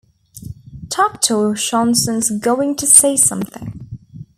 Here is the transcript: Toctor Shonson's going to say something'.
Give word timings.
Toctor 0.89 1.53
Shonson's 1.55 2.31
going 2.39 2.75
to 2.77 2.87
say 2.87 3.15
something'. 3.15 3.99